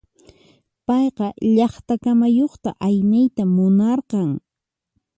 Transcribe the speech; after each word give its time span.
Payqa 0.85 1.27
llaqta 1.55 1.93
kamayuqta 2.03 2.69
ayniyta 2.85 3.43
munarqan. 3.55 4.29